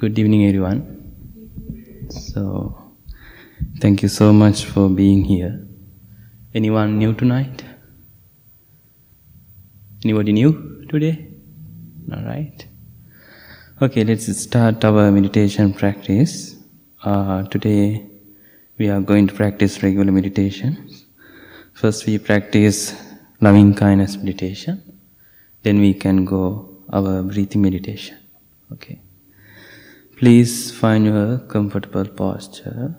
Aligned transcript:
Good 0.00 0.18
evening, 0.18 0.46
everyone. 0.46 0.78
So, 2.08 2.94
thank 3.80 4.02
you 4.02 4.08
so 4.08 4.32
much 4.32 4.64
for 4.64 4.88
being 4.88 5.24
here. 5.24 5.60
Anyone 6.54 6.96
new 6.98 7.12
tonight? 7.12 7.62
Anybody 10.02 10.32
new 10.32 10.86
today? 10.88 11.28
All 12.14 12.24
right. 12.24 12.64
Okay, 13.82 14.04
let's 14.04 14.34
start 14.38 14.82
our 14.86 15.10
meditation 15.10 15.74
practice. 15.74 16.56
Uh, 17.04 17.42
today, 17.48 18.06
we 18.78 18.88
are 18.88 19.02
going 19.02 19.26
to 19.26 19.34
practice 19.34 19.82
regular 19.82 20.10
meditation. 20.10 20.88
First, 21.74 22.06
we 22.06 22.16
practice 22.16 22.94
loving 23.42 23.74
kindness 23.74 24.16
meditation. 24.16 24.82
Then 25.62 25.78
we 25.78 25.92
can 25.92 26.24
go 26.24 26.78
our 26.90 27.22
breathing 27.22 27.60
meditation. 27.60 28.16
Okay. 28.72 29.02
Please 30.20 30.70
find 30.70 31.06
your 31.06 31.38
comfortable 31.38 32.06
posture. 32.06 32.94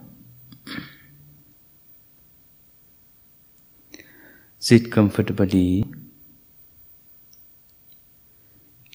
Sit 4.58 4.92
comfortably. 4.92 5.86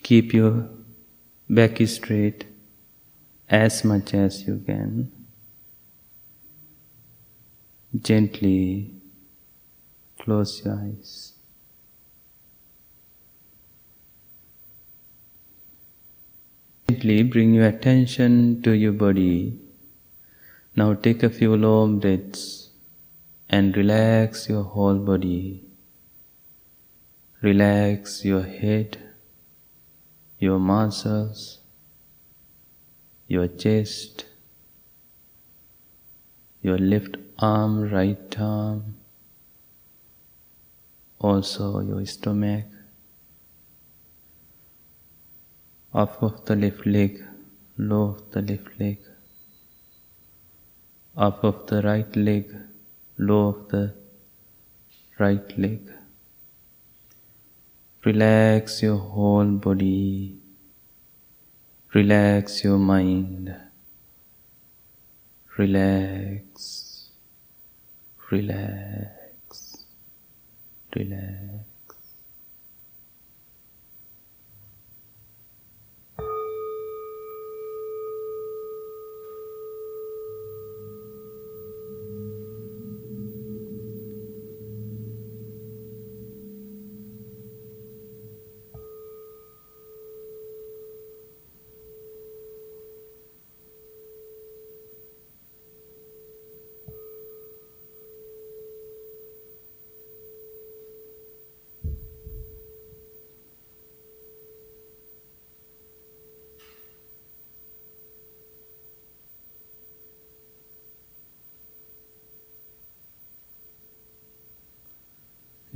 Keep 0.02 0.34
your 0.34 0.68
back 1.48 1.78
straight 1.86 2.46
as 3.48 3.84
much 3.84 4.12
as 4.12 4.44
you 4.44 4.60
can. 4.66 5.12
Gently 7.96 8.92
close 10.18 10.64
your 10.64 10.74
eyes. 10.74 11.35
Gently 16.88 17.24
bring 17.24 17.52
your 17.52 17.66
attention 17.66 18.62
to 18.62 18.70
your 18.70 18.92
body. 18.92 19.58
Now 20.76 20.94
take 20.94 21.24
a 21.24 21.30
few 21.30 21.56
long 21.56 21.98
breaths 21.98 22.70
and 23.48 23.76
relax 23.76 24.48
your 24.48 24.62
whole 24.62 24.98
body. 24.98 25.64
Relax 27.42 28.24
your 28.24 28.42
head, 28.42 28.98
your 30.38 30.60
muscles, 30.60 31.58
your 33.26 33.48
chest, 33.48 34.26
your 36.62 36.78
left 36.78 37.16
arm, 37.40 37.90
right 37.90 38.38
arm, 38.38 38.94
also 41.18 41.80
your 41.80 42.06
stomach, 42.06 42.64
up 46.02 46.22
of 46.22 46.44
the 46.44 46.54
left 46.54 46.84
leg, 46.84 47.12
low 47.78 48.02
of 48.14 48.30
the 48.32 48.42
left 48.42 48.68
leg, 48.78 48.98
up 51.16 51.42
of 51.42 51.66
the 51.68 51.80
right 51.80 52.16
leg, 52.16 52.54
low 53.16 53.48
of 53.48 53.68
the 53.70 53.94
right 55.18 55.58
leg. 55.58 55.80
Relax 58.04 58.82
your 58.82 58.98
whole 58.98 59.52
body. 59.68 60.36
Relax 61.94 62.62
your 62.62 62.78
mind. 62.78 63.56
Relax. 65.56 67.08
Relax. 68.30 69.86
Relax. 70.94 71.65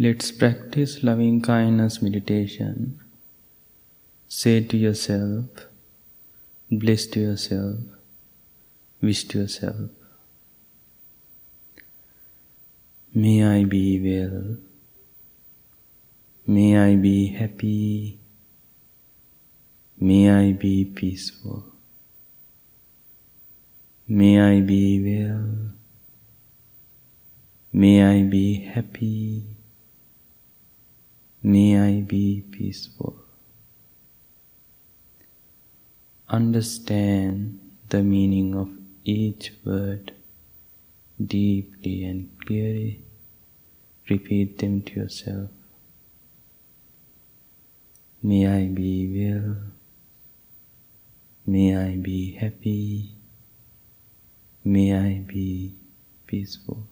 Let's 0.02 0.32
practice 0.32 1.02
loving 1.02 1.42
kindness 1.42 2.00
meditation. 2.00 2.98
Say 4.28 4.64
to 4.64 4.78
yourself, 4.78 5.66
bless 6.70 7.04
to 7.08 7.20
yourself, 7.20 7.80
wish 9.02 9.24
to 9.24 9.40
yourself. 9.40 9.90
May 13.12 13.44
I 13.44 13.64
be 13.64 14.00
well. 14.00 14.56
May 16.46 16.78
I 16.78 16.96
be 16.96 17.34
happy. 17.34 18.20
May 19.98 20.30
I 20.30 20.52
be 20.52 20.86
peaceful. 20.86 21.66
May 24.08 24.40
I 24.40 24.60
be 24.62 24.84
well. 25.04 25.74
May 27.74 28.02
I 28.02 28.22
be 28.22 28.60
happy. 28.64 29.59
May 31.42 31.78
I 31.78 32.00
be 32.02 32.42
peaceful. 32.50 33.16
Understand 36.28 37.58
the 37.88 38.02
meaning 38.02 38.54
of 38.54 38.68
each 39.04 39.54
word 39.64 40.12
deeply 41.24 42.04
and 42.04 42.28
clearly. 42.44 43.04
Repeat 44.10 44.58
them 44.58 44.82
to 44.82 45.00
yourself. 45.00 45.50
May 48.22 48.46
I 48.46 48.66
be 48.66 49.08
well. 49.08 49.56
May 51.46 51.74
I 51.74 51.96
be 51.96 52.32
happy. 52.32 53.14
May 54.62 54.94
I 54.94 55.20
be 55.26 55.74
peaceful. 56.26 56.86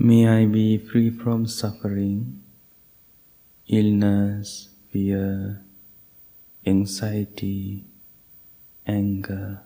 May 0.00 0.28
I 0.28 0.46
be 0.46 0.78
free 0.78 1.10
from 1.10 1.48
suffering, 1.48 2.40
illness, 3.66 4.68
fear, 4.92 5.64
anxiety, 6.64 7.82
anger, 8.86 9.62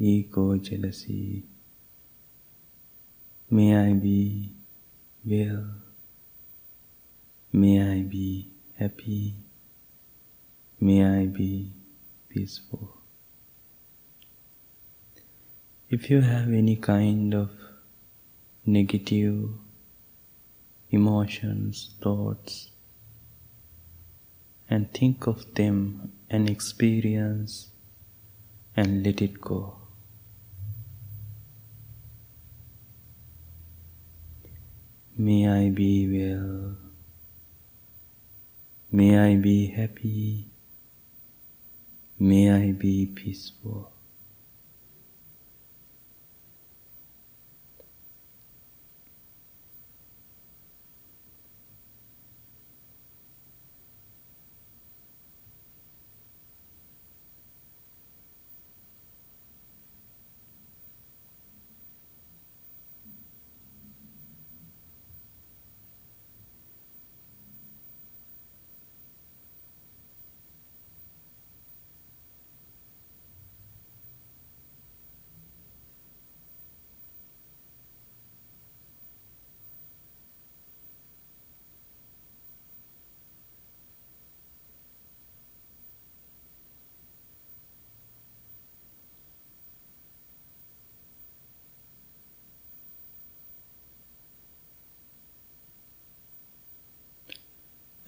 ego, 0.00 0.56
jealousy. 0.56 1.44
May 3.48 3.76
I 3.76 3.92
be 3.92 4.50
well. 5.24 5.76
May 7.52 7.98
I 7.98 8.02
be 8.02 8.50
happy. 8.80 9.36
May 10.80 11.04
I 11.06 11.26
be 11.26 11.70
peaceful. 12.28 12.96
If 15.88 16.10
you 16.10 16.20
have 16.22 16.48
any 16.48 16.74
kind 16.74 17.32
of 17.32 17.59
negative 18.72 19.48
emotions, 20.90 21.94
thoughts, 22.02 22.70
and 24.68 24.92
think 24.92 25.26
of 25.26 25.54
them 25.54 26.12
and 26.28 26.48
experience 26.48 27.70
and 28.76 29.04
let 29.04 29.20
it 29.20 29.40
go. 29.40 29.76
May 35.16 35.48
I 35.48 35.70
be 35.70 36.08
well. 36.08 36.76
May 38.90 39.18
I 39.18 39.36
be 39.36 39.66
happy. 39.66 40.46
May 42.18 42.50
I 42.50 42.72
be 42.72 43.06
peaceful. 43.06 43.92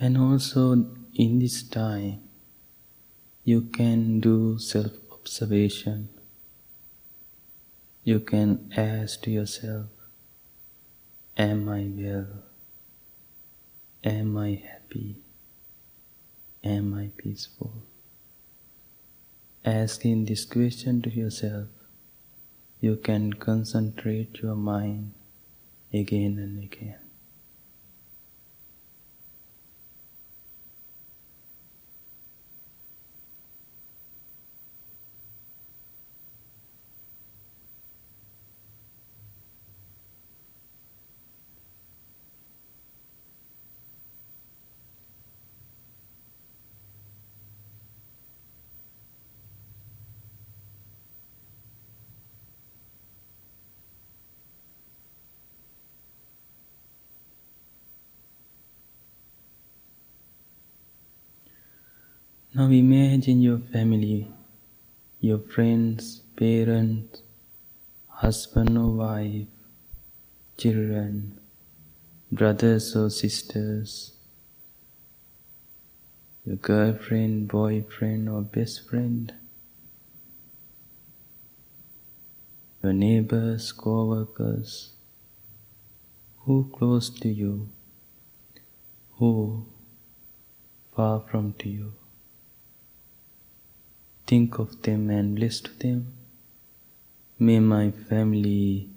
And 0.02 0.18
also 0.18 0.72
in 1.14 1.38
this 1.38 1.62
time, 1.62 2.22
you 3.44 3.60
can 3.60 4.18
do 4.18 4.58
self 4.58 4.90
observation. 5.12 6.08
You 8.02 8.18
can 8.18 8.72
ask 8.76 9.22
to 9.22 9.30
yourself, 9.30 9.86
Am 11.36 11.68
I 11.68 11.86
well? 11.88 12.42
Am 14.02 14.36
I 14.36 14.60
happy? 14.70 15.18
Am 16.64 16.94
I 16.94 17.10
peaceful? 17.16 17.84
Asking 19.64 20.24
this 20.24 20.44
question 20.44 21.00
to 21.02 21.10
yourself, 21.10 21.68
you 22.80 22.96
can 22.96 23.34
concentrate 23.34 24.40
your 24.42 24.56
mind 24.56 25.12
again 25.92 26.38
and 26.38 26.60
again. 26.64 27.01
Now 62.54 62.68
imagine 62.68 63.40
your 63.40 63.60
family, 63.72 64.30
your 65.20 65.38
friends, 65.38 66.20
parents, 66.36 67.22
husband 68.08 68.76
or 68.76 68.90
wife, 68.90 69.46
children, 70.58 71.40
brothers 72.30 72.94
or 72.94 73.08
sisters, 73.08 74.12
your 76.44 76.56
girlfriend, 76.56 77.48
boyfriend, 77.48 78.28
or 78.28 78.42
best 78.42 78.86
friend, 78.86 79.32
your 82.82 82.92
neighbors, 82.92 83.72
co 83.72 84.04
workers, 84.04 84.90
who 86.40 86.70
close 86.76 87.08
to 87.08 87.30
you, 87.30 87.70
who 89.12 89.64
far 90.94 91.24
from 91.30 91.54
to 91.54 91.70
you 91.70 91.94
think 94.32 94.58
of 94.58 94.80
them 94.80 95.10
and 95.10 95.36
bless 95.36 95.60
them. 95.80 96.10
May 97.38 97.58
my 97.60 97.90
family 97.90 98.88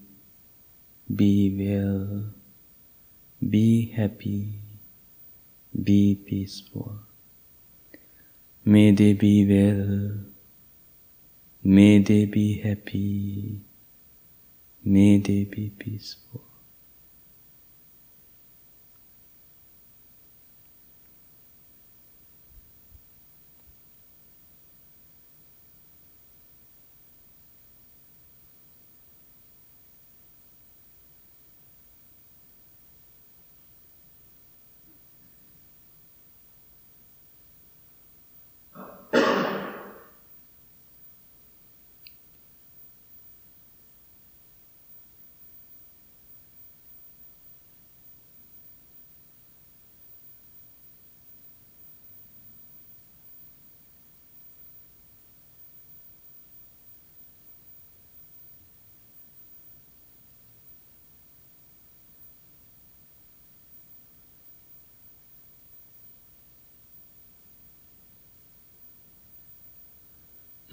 be 1.14 1.34
well, 1.60 2.24
be 3.50 3.92
happy, 3.98 4.62
be 5.90 6.16
peaceful. 6.16 7.00
May 8.64 8.92
they 8.92 9.12
be 9.12 9.36
well, 9.52 10.24
may 11.62 12.00
they 12.00 12.24
be 12.38 12.62
happy, 12.62 13.60
may 14.86 15.18
they 15.18 15.44
be 15.44 15.70
peaceful. 15.78 16.45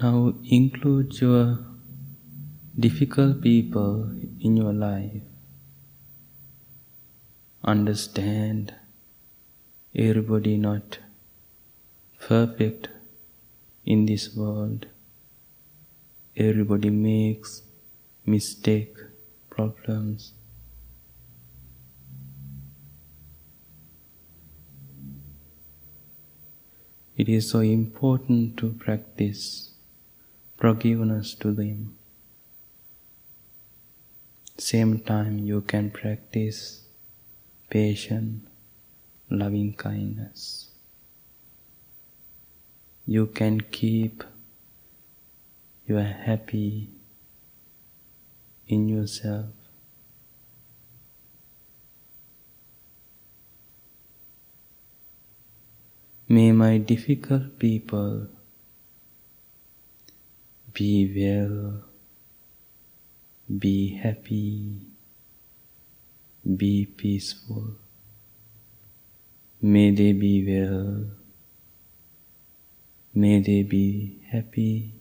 Now 0.03 0.33
include 0.43 1.21
your 1.21 1.59
difficult 2.77 3.41
people 3.41 4.11
in 4.41 4.57
your 4.57 4.73
life. 4.73 5.21
Understand 7.63 8.73
everybody 9.95 10.57
not 10.57 10.97
perfect 12.19 12.89
in 13.85 14.05
this 14.05 14.35
world. 14.35 14.87
Everybody 16.35 16.89
makes 16.89 17.61
mistake, 18.25 18.97
problems. 19.49 20.33
It 27.15 27.29
is 27.29 27.49
so 27.49 27.59
important 27.59 28.57
to 28.57 28.71
practice 28.71 29.72
forgiveness 30.63 31.33
to 31.35 31.51
them. 31.51 31.93
Same 34.57 34.97
time, 34.99 35.39
you 35.39 35.59
can 35.59 35.91
practice 35.91 36.85
patience, 37.69 38.47
loving 39.29 39.73
kindness. 39.73 40.69
You 43.05 43.25
can 43.25 43.59
keep 43.59 44.23
you 45.85 45.97
are 45.97 46.15
happy 46.27 46.91
in 48.65 48.87
yourself. 48.87 49.49
May 56.29 56.53
my 56.53 56.77
difficult 56.77 57.59
people 57.59 58.29
be 60.73 61.13
well, 61.15 61.83
be 63.59 63.95
happy, 63.95 64.81
be 66.57 66.85
peaceful. 66.85 67.75
May 69.61 69.91
they 69.91 70.13
be 70.13 70.43
well, 70.45 71.05
may 73.13 73.39
they 73.39 73.63
be 73.63 74.19
happy, 74.31 74.93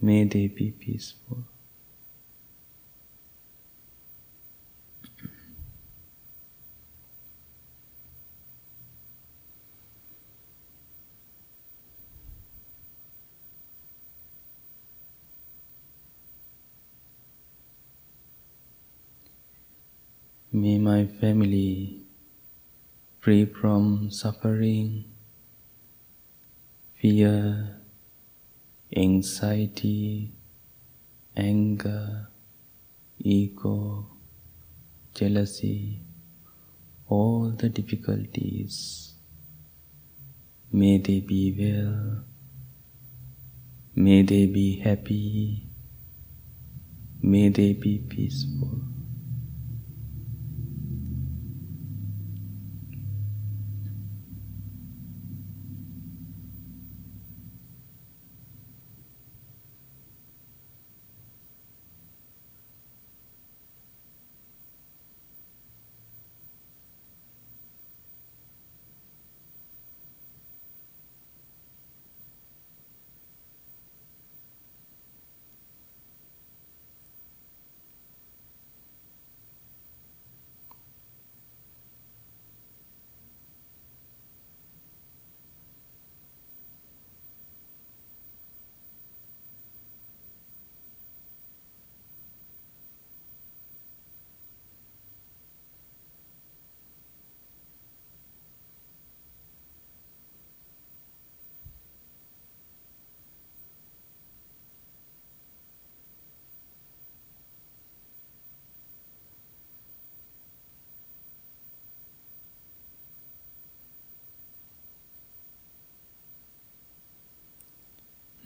may 0.00 0.24
they 0.24 0.48
be 0.48 0.70
peaceful. 0.70 1.44
May 20.56 20.78
my 20.78 21.06
family 21.06 22.04
free 23.18 23.44
from 23.44 24.12
suffering, 24.12 25.02
fear, 26.94 27.80
anxiety, 28.94 30.30
anger, 31.36 32.28
ego, 33.18 34.06
jealousy, 35.12 35.98
all 37.08 37.50
the 37.50 37.68
difficulties. 37.68 39.14
May 40.70 40.98
they 40.98 41.18
be 41.18 41.50
well, 41.58 42.22
may 43.96 44.22
they 44.22 44.46
be 44.46 44.78
happy, 44.78 45.66
may 47.20 47.48
they 47.48 47.72
be 47.72 47.98
peaceful. 47.98 48.93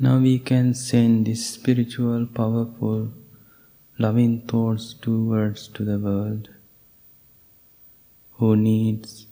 Now 0.00 0.18
we 0.20 0.38
can 0.38 0.74
send 0.74 1.26
this 1.26 1.44
spiritual, 1.44 2.26
powerful, 2.26 3.08
loving 3.98 4.42
thoughts 4.42 4.94
towards 4.94 5.66
to 5.68 5.84
the 5.84 5.98
world 5.98 6.50
who 8.34 8.54
needs 8.54 9.26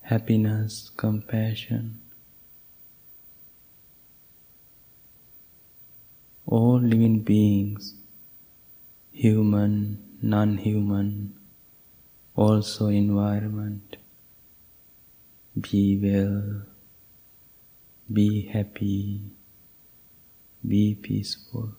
happiness, 0.00 0.90
compassion. 0.96 2.00
All 6.44 6.80
living 6.80 7.20
beings, 7.20 7.94
human, 9.12 10.02
non-human, 10.20 11.36
also 12.34 12.88
environment, 12.88 13.96
be 15.60 15.96
well 16.02 16.71
be 18.12 18.46
happy, 18.52 19.20
be 20.66 20.94
peaceful. 20.94 21.72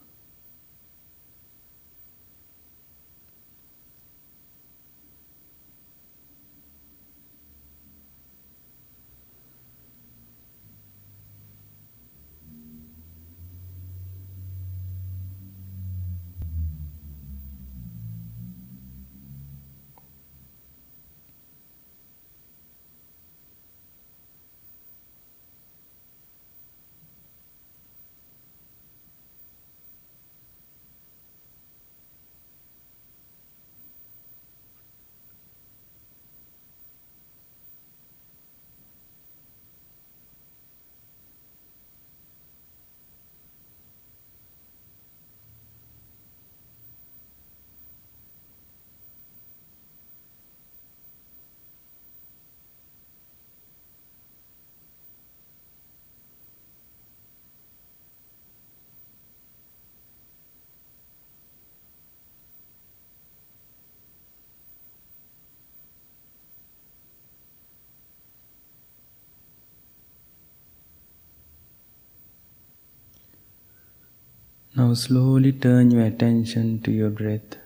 Now 74.75 74.95
slowly 74.95 75.51
turn 75.51 75.91
your 75.91 76.03
attention 76.03 76.81
to 76.81 76.91
your 76.91 77.11
breath. 77.11 77.57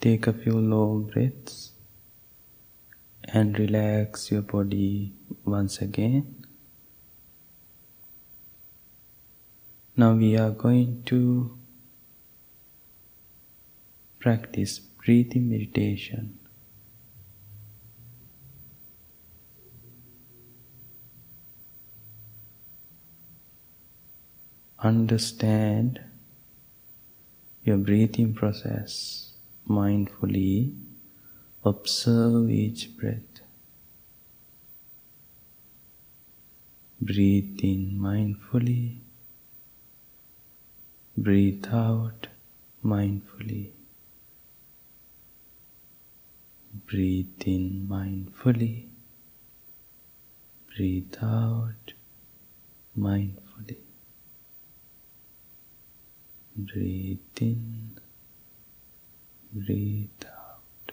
Take 0.00 0.26
a 0.26 0.32
few 0.32 0.58
low 0.58 1.08
breaths 1.12 1.70
and 3.28 3.56
relax 3.56 4.32
your 4.32 4.42
body 4.42 5.12
once 5.44 5.78
again. 5.80 6.44
Now 9.96 10.14
we 10.14 10.36
are 10.36 10.50
going 10.50 11.04
to 11.06 11.56
practice 14.18 14.80
breathing 14.80 15.48
meditation. 15.48 16.35
Understand 24.86 26.00
your 27.64 27.76
breathing 27.76 28.32
process 28.32 29.32
mindfully. 29.68 30.74
Observe 31.64 32.50
each 32.50 32.96
breath. 32.96 33.40
Breathe 37.00 37.58
in 37.62 37.98
mindfully. 38.00 38.98
Breathe 41.16 41.66
out 41.72 42.28
mindfully. 42.84 43.70
Breathe 46.86 47.42
in 47.44 47.86
mindfully. 47.90 48.86
Breathe 50.76 51.16
out 51.22 51.92
mindfully. 52.96 53.45
Breathe 56.58 57.18
in, 57.40 57.98
breathe 59.52 60.08
out. 60.24 60.92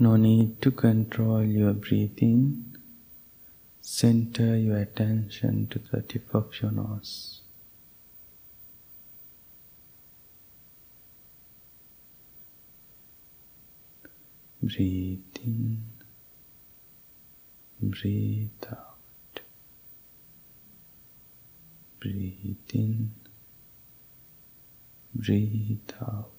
No 0.00 0.16
need 0.16 0.60
to 0.62 0.72
control 0.72 1.44
your 1.44 1.74
breathing. 1.74 2.67
Center 3.90 4.54
your 4.54 4.76
attention 4.76 5.66
to 5.68 5.78
the 5.78 6.02
tip 6.02 6.34
of 6.34 6.52
your 6.60 6.70
nose. 6.70 7.40
Breathe 14.62 15.20
in, 15.42 15.84
breathe 17.82 18.50
out. 18.70 19.40
Breathe 21.98 22.56
in, 22.74 23.14
breathe 25.14 25.78
out. 26.02 26.37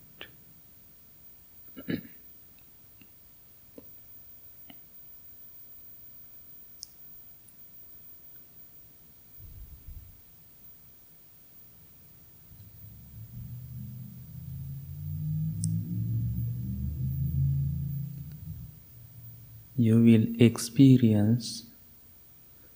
You 19.79 19.95
will 20.03 20.25
experience. 20.45 21.63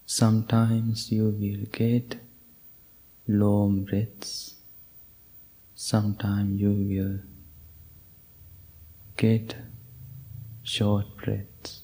Sometimes 0.05 1.11
you 1.11 1.25
will 1.37 1.65
get 1.69 2.15
long 3.27 3.83
breaths. 3.83 4.55
Sometimes 5.75 6.61
you 6.61 6.71
will 6.71 7.19
get 9.17 9.57
short 10.63 11.17
breaths. 11.17 11.81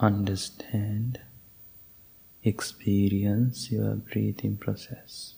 Understand 0.00 1.20
experience 2.42 3.70
your 3.70 3.96
breathing 3.96 4.56
process 4.56 5.34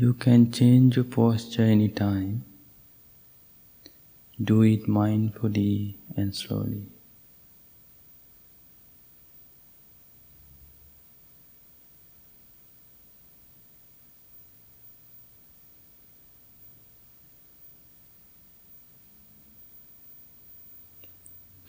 You 0.00 0.14
can 0.14 0.50
change 0.50 0.96
your 0.96 1.04
posture 1.04 1.60
anytime. 1.60 2.46
Do 4.42 4.62
it 4.62 4.86
mindfully 4.86 5.96
and 6.16 6.34
slowly. 6.34 6.86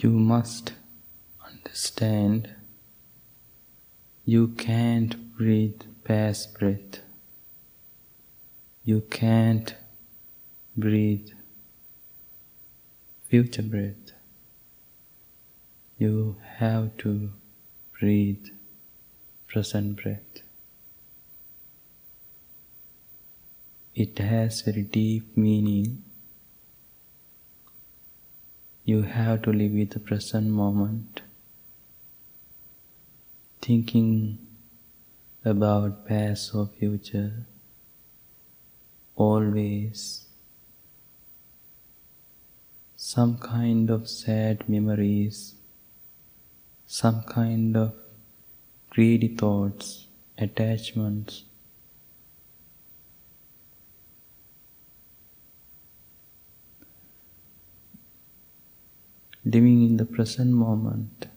You 0.02 0.12
must 0.12 0.72
understand 1.46 2.56
you 4.24 4.48
can't 4.48 5.36
breathe 5.36 5.82
past 6.06 6.58
breath. 6.58 7.02
You 8.84 9.02
can't 9.02 9.76
breathe 10.76 11.30
future 13.30 13.62
breath. 13.62 14.14
You 16.00 16.38
have 16.58 16.98
to 16.98 17.30
breathe 18.00 18.48
present 19.48 20.02
breath. 20.02 20.42
It 23.94 24.18
has 24.18 24.62
very 24.62 24.82
deep 24.82 25.38
meaning. 25.38 26.04
You 28.84 29.04
have 29.04 29.44
to 29.44 29.52
live 29.52 29.74
with 29.74 29.92
the 29.92 30.00
present 30.00 30.48
moment, 30.48 31.22
thinking 33.62 34.40
about 35.46 36.08
past 36.08 36.56
or 36.56 36.68
future 36.80 37.46
always 39.22 40.26
some 42.96 43.38
kind 43.38 43.90
of 43.90 44.08
sad 44.10 44.68
memories, 44.70 45.56
some 46.86 47.24
kind 47.24 47.76
of 47.76 47.94
greedy 48.90 49.28
thoughts, 49.42 50.08
attachments. 50.38 51.44
Living 59.44 59.84
in 59.88 59.98
the 59.98 60.06
present 60.06 60.52
moment, 60.52 61.28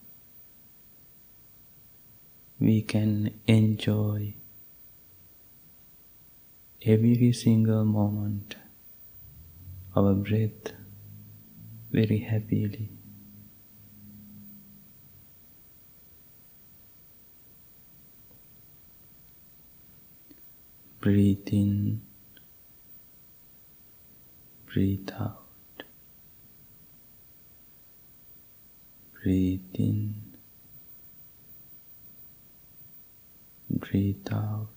we 2.61 2.81
can 2.83 3.33
enjoy 3.47 4.35
every 6.87 7.33
single 7.33 7.83
moment 7.83 8.57
our 9.97 10.12
breath 10.12 10.73
very 11.90 12.18
happily. 12.18 12.90
Breathe 21.01 21.49
in, 21.53 22.03
breathe 24.66 25.09
out, 25.18 25.85
breathe 29.23 29.61
in, 29.75 30.14
breathe 33.70 34.29
out. 34.33 34.74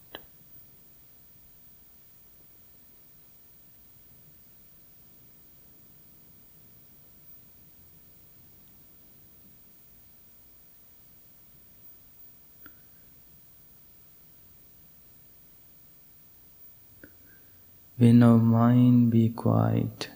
When 17.99 18.21
our 18.21 18.37
mind 18.37 19.09
be 19.09 19.29
quiet, 19.29 20.09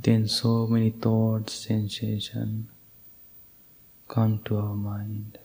then 0.00 0.28
so 0.28 0.68
many 0.68 0.90
thoughts, 0.90 1.54
sensation 1.54 2.68
come 4.06 4.40
to 4.44 4.58
our 4.58 4.76
mind. 4.76 5.38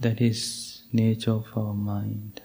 That 0.00 0.22
is 0.22 0.84
nature 0.94 1.32
of 1.32 1.46
our 1.54 1.74
mind. 1.74 2.40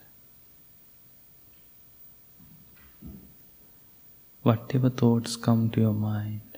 Whatever 4.44 4.90
thoughts 4.90 5.38
come 5.38 5.70
to 5.70 5.80
your 5.80 5.94
mind, 5.94 6.58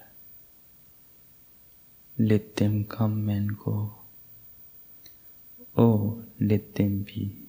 let 2.18 2.56
them 2.56 2.86
come 2.86 3.30
and 3.30 3.56
go. 3.60 3.94
Oh, 5.78 6.24
let 6.40 6.74
them 6.74 7.04
be. 7.04 7.49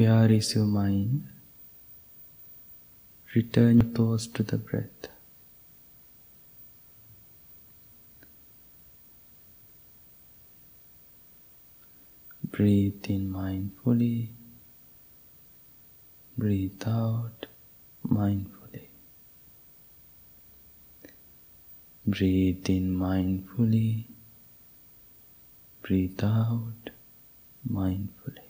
Where 0.00 0.32
is 0.32 0.54
your 0.54 0.64
mind? 0.64 1.28
Return 3.34 3.80
your 3.80 3.90
thoughts 3.96 4.26
to 4.28 4.42
the 4.42 4.56
breath. 4.56 5.08
Breathe 12.50 13.04
in 13.08 13.28
mindfully. 13.30 14.28
Breathe 16.38 16.82
out 16.86 17.44
mindfully. 18.08 18.86
Breathe 22.06 22.70
in 22.70 22.96
mindfully. 22.96 24.06
Breathe 25.82 26.24
out 26.24 26.88
mindfully. 27.70 28.49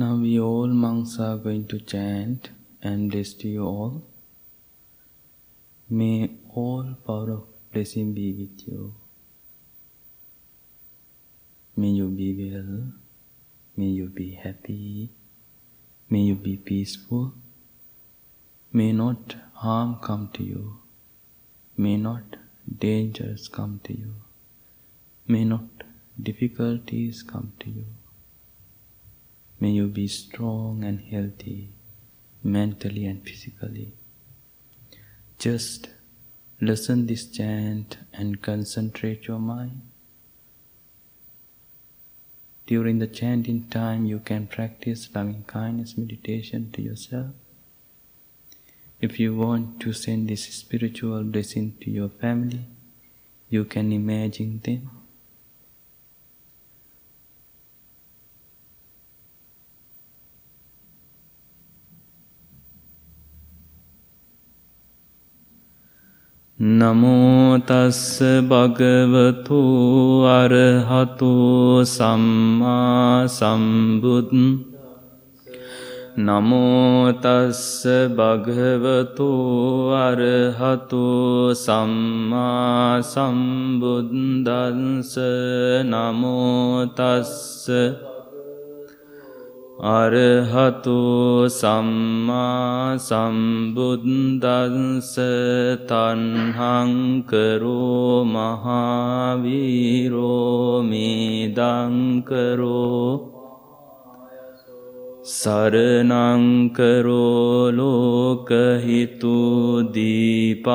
Now 0.00 0.14
we 0.16 0.40
all 0.40 0.68
monks 0.68 1.18
are 1.18 1.36
going 1.36 1.66
to 1.70 1.78
chant 1.78 2.48
and 2.80 3.10
bless 3.10 3.34
to 3.40 3.48
you 3.48 3.64
all. 3.70 4.02
May 5.90 6.30
all 6.54 6.94
power 7.06 7.32
of 7.32 7.42
blessing 7.72 8.14
be 8.14 8.32
with 8.38 8.62
you. 8.66 8.94
May 11.76 11.90
you 11.98 12.08
be 12.20 12.30
well. 12.38 12.72
May 13.76 13.90
you 13.98 14.08
be 14.22 14.30
happy. 14.46 15.10
May 16.08 16.20
you 16.30 16.36
be 16.48 16.56
peaceful. 16.56 17.34
May 18.72 18.92
not 18.92 19.36
harm 19.52 19.96
come 20.10 20.30
to 20.38 20.42
you. 20.42 20.78
May 21.76 21.96
not 21.98 22.36
dangers 22.88 23.48
come 23.48 23.80
to 23.84 23.98
you. 24.02 24.14
May 25.26 25.44
not 25.44 25.88
difficulties 26.30 27.22
come 27.22 27.52
to 27.60 27.68
you. 27.68 27.84
May 29.60 29.72
you 29.72 29.88
be 29.88 30.08
strong 30.08 30.84
and 30.84 31.00
healthy, 31.00 31.68
mentally 32.42 33.04
and 33.04 33.22
physically. 33.22 33.92
Just 35.38 35.90
listen 36.62 37.06
this 37.06 37.26
chant 37.26 37.98
and 38.14 38.40
concentrate 38.40 39.26
your 39.26 39.38
mind. 39.38 39.82
During 42.66 43.00
the 43.00 43.06
chanting 43.06 43.68
time, 43.68 44.06
you 44.06 44.20
can 44.20 44.46
practice 44.46 45.08
loving 45.14 45.44
kindness 45.46 45.98
meditation 45.98 46.70
to 46.72 46.80
yourself. 46.80 47.32
If 49.00 49.20
you 49.20 49.34
want 49.34 49.80
to 49.80 49.92
send 49.92 50.28
this 50.28 50.44
spiritual 50.44 51.22
blessing 51.24 51.76
to 51.82 51.90
your 51.90 52.08
family, 52.08 52.64
you 53.50 53.64
can 53.64 53.92
imagine 53.92 54.60
them 54.64 54.99
නමෝතස්ස 66.80 68.18
භගවතු 68.50 69.62
අරහතු 70.32 71.30
සම්මා 71.86 73.28
සම්බුද් 73.28 74.34
නමෝතස්ස 76.18 77.86
භගවතු 78.12 79.30
අරහතු 79.98 81.54
සම්මා 81.56 83.04
සම්බුද්දන්ස 83.04 85.14
නමෝතස්ස 85.86 88.09
අරහතු 89.80 91.48
සම්මා 91.48 93.00
සම්බුද්දන්ස 93.00 94.44
තන්හංකරෝ 95.88 96.68
මහාවීරෝ 98.28 99.54
මේදංකරෝ 100.84 101.70
සරනංකරෝ 105.24 106.12
ලෝකහිතු 107.72 109.36
දීපංකරෝ 109.94 110.74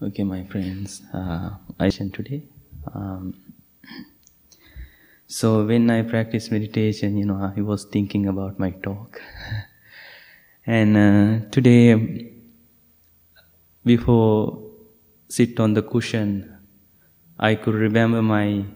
Okay, 0.01 0.23
my 0.23 0.45
friends, 0.45 1.03
uh, 1.13 1.51
I 1.81 1.89
today. 1.91 2.45
Um, 2.95 3.35
so 5.27 5.67
when 5.67 5.91
I 5.91 6.03
practice 6.03 6.53
meditation, 6.53 7.17
you 7.17 7.27
know, 7.27 7.53
I 7.57 7.61
was 7.63 7.85
thinking 7.85 8.29
about 8.29 8.61
my 8.61 8.71
talk. 8.71 9.21
and 10.67 10.97
uh, 10.97 11.49
today, 11.51 12.33
before 13.85 14.71
sit 15.29 15.59
on 15.59 15.75
the 15.75 15.83
cushion, 15.83 16.57
I 17.37 17.57
could 17.57 17.75
remember 17.75 18.23
my 18.23 18.67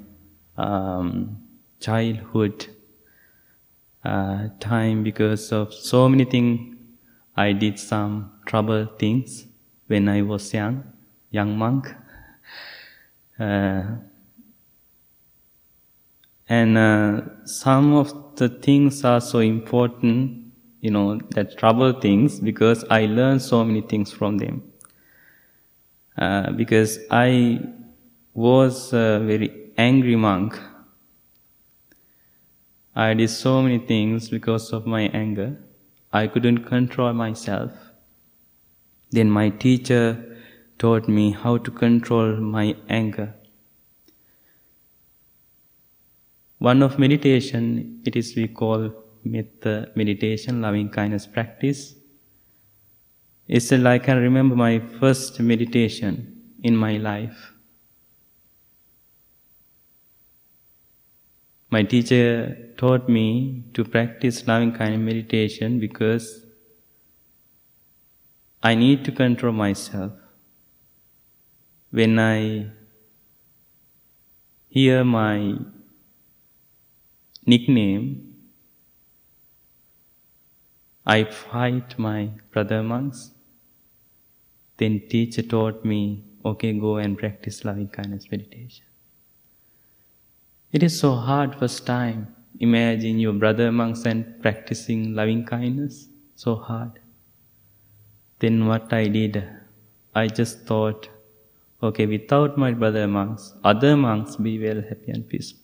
um, 0.57 1.39
childhood 1.79 2.66
uh, 4.05 4.49
time 4.59 5.05
because 5.05 5.53
of 5.53 5.73
so 5.73 6.09
many 6.09 6.25
things. 6.25 6.77
I 7.37 7.53
did 7.53 7.79
some 7.79 8.33
trouble 8.45 8.87
things 8.99 9.47
when 9.87 10.09
I 10.09 10.23
was 10.23 10.53
young, 10.53 10.91
young 11.33 11.59
monk. 11.59 11.93
Uh, 13.41 13.83
and 16.49 16.78
uh, 16.78 17.22
some 17.45 17.95
of 17.95 18.37
the 18.37 18.49
things 18.49 19.05
are 19.05 19.20
so 19.20 19.39
important, 19.39 20.53
you 20.80 20.91
know, 20.91 21.18
that 21.30 21.57
trouble 21.59 21.93
things 22.01 22.39
because 22.39 22.85
I 22.91 23.07
learned 23.07 23.43
so 23.43 23.64
many 23.64 23.80
things 23.80 24.12
from 24.12 24.39
them. 24.39 24.62
Uh, 26.16 26.53
because 26.53 26.99
I 27.11 27.61
was 28.35 28.93
a 28.93 29.18
very 29.20 29.72
angry 29.78 30.16
monk. 30.16 30.61
I 32.95 33.14
did 33.14 33.30
so 33.30 33.62
many 33.62 33.78
things 33.78 34.28
because 34.28 34.72
of 34.74 34.87
my 34.87 35.03
anger. 35.14 35.59
I 36.12 36.26
couldn't 36.26 36.64
control 36.66 37.14
myself. 37.14 37.72
Then 39.11 39.30
my 39.30 39.49
teacher 39.49 40.32
taught 40.83 41.09
me 41.09 41.30
how 41.30 41.57
to 41.59 41.70
control 41.70 42.37
my 42.55 42.74
anger. 42.89 43.33
One 46.59 46.83
of 46.83 46.99
meditation, 46.99 48.01
it 48.05 48.16
is 48.16 48.35
we 48.37 48.49
call 48.49 48.91
metta 49.24 49.91
meditation, 49.95 50.61
loving 50.61 50.89
kindness 50.91 51.26
practice. 51.26 51.95
It's 53.47 53.70
like 53.70 54.03
I 54.03 54.05
can 54.07 54.18
remember 54.18 54.57
my 54.57 54.80
first 54.99 55.39
meditation 55.41 56.16
in 56.62 56.76
my 56.76 56.97
life. 56.97 57.53
My 61.70 61.83
teacher 61.83 62.74
taught 62.76 63.09
me 63.09 63.64
to 63.74 63.85
practice 63.85 64.47
loving 64.49 64.72
kindness 64.72 65.07
meditation 65.12 65.78
because 65.78 66.45
I 68.62 68.74
need 68.74 69.05
to 69.05 69.12
control 69.12 69.53
myself. 69.53 70.12
When 71.93 72.18
I 72.18 72.70
hear 74.68 75.05
my 75.05 75.57
nickname, 77.45 78.34
I 81.05 81.24
fight 81.24 81.99
my 81.99 82.30
brother 82.51 82.82
monks. 82.82 83.32
Then 84.78 85.03
teacher 85.11 85.43
taught 85.43 85.84
me, 85.84 86.24
okay, 86.47 86.72
go 86.72 86.97
and 86.97 87.18
practice 87.18 87.62
loving 87.62 87.88
kindness 87.88 88.30
meditation. 88.30 88.86
It 90.72 90.82
is 90.82 90.99
so 90.99 91.14
hard 91.14 91.55
first 91.57 91.84
time. 91.84 92.34
Imagine 92.59 93.18
your 93.18 93.34
brother 93.34 93.70
monks 93.70 94.07
and 94.07 94.40
practicing 94.40 95.14
loving 95.14 95.45
kindness. 95.45 96.09
So 96.36 96.55
hard. 96.57 97.01
Then 98.38 98.66
what 98.66 98.90
I 98.95 99.09
did, 99.09 99.47
I 100.14 100.28
just 100.28 100.61
thought, 100.61 101.11
okay, 101.83 102.07
without 102.07 102.57
my 102.57 102.72
brother 102.72 103.07
monks, 103.07 103.55
other 103.64 103.97
monks 103.97 104.37
be 104.37 104.59
well, 104.59 104.83
happy 104.83 105.11
and 105.11 105.28
peaceful. 105.28 105.61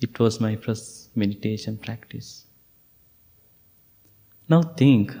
It 0.00 0.18
was 0.18 0.40
my 0.40 0.56
first 0.56 1.16
meditation 1.16 1.76
practice. 1.76 2.46
Now 4.48 4.62
think, 4.62 5.12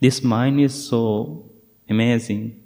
this 0.00 0.22
mind 0.22 0.60
is 0.60 0.88
so 0.88 1.50
amazing. 1.88 2.62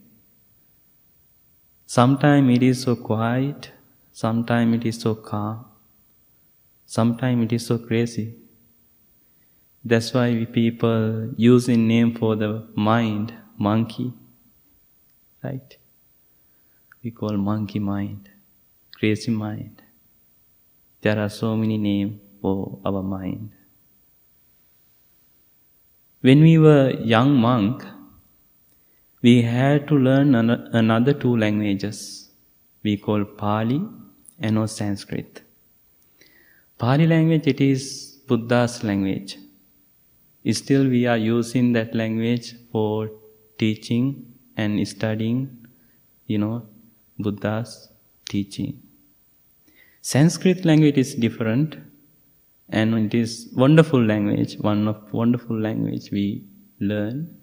Sometimes 1.87 2.57
it 2.57 2.63
is 2.63 2.83
so 2.83 2.97
quiet, 2.97 3.71
sometimes 4.13 4.77
it 4.77 4.87
is 4.87 5.01
so 5.01 5.15
calm. 5.15 5.65
Sometimes 6.87 7.45
it 7.45 7.53
is 7.55 7.67
so 7.67 7.79
crazy. 7.79 8.35
That's 9.85 10.15
why 10.15 10.31
we 10.31 10.47
people 10.47 11.31
use 11.37 11.69
a 11.69 11.77
name 11.77 12.15
for 12.15 12.37
the 12.37 12.69
mind, 12.75 13.35
monkey. 13.59 14.13
Right? 15.43 15.77
We 17.05 17.11
call 17.11 17.37
monkey 17.37 17.81
mind, 17.81 18.31
crazy 18.97 19.31
mind. 19.31 19.83
There 21.03 21.19
are 21.19 21.29
so 21.29 21.55
many 21.55 21.77
names 21.77 22.19
for 22.41 22.79
our 22.83 23.03
mind. 23.03 23.51
When 26.23 26.41
we 26.41 26.57
were 26.57 26.93
young 27.03 27.35
monk, 27.35 27.85
we 29.21 29.43
had 29.43 29.87
to 29.89 29.99
learn 29.99 30.35
another 30.35 31.13
two 31.13 31.37
languages. 31.37 32.31
We 32.83 32.97
call 32.97 33.27
Pali 33.27 33.83
and 34.39 34.71
Sanskrit. 34.71 35.43
Pali 36.79 37.07
language, 37.07 37.47
it 37.47 37.61
is 37.61 38.19
Buddha's 38.27 38.83
language. 38.83 39.37
Still, 40.53 40.89
we 40.89 41.07
are 41.07 41.19
using 41.19 41.75
that 41.75 41.95
language 41.95 42.55
for 42.73 43.11
teaching 43.59 44.35
and 44.57 44.89
studying, 44.89 45.67
you 46.27 46.39
know, 46.39 46.67
Buddha's 47.19 47.89
teaching. 48.29 48.83
Sanskrit 50.01 50.65
language 50.65 50.99
is 50.99 51.15
different 51.15 51.77
and 52.69 52.95
it 52.95 53.15
is 53.15 53.49
wonderful 53.55 54.03
language, 54.03 54.57
one 54.59 54.89
of 54.89 55.13
wonderful 55.13 55.59
language 55.59 56.11
we 56.11 56.45
learn. 56.81 57.37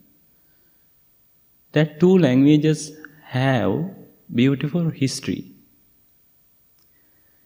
That 1.74 2.00
two 2.00 2.18
languages 2.18 2.92
have 3.24 3.72
beautiful 4.34 4.90
history 4.90 5.54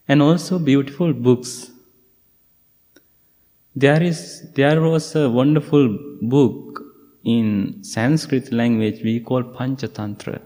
and 0.07 0.21
also 0.21 0.59
beautiful 0.59 1.13
books. 1.13 1.71
There 3.76 4.01
is 4.01 4.51
there 4.53 4.82
was 4.82 5.15
a 5.15 5.30
wonderful 5.30 5.97
book 6.21 6.82
in 7.23 7.84
Sanskrit 7.84 8.51
language 8.51 9.01
we 9.03 9.19
call 9.19 9.43
Panchatantra. 9.43 10.41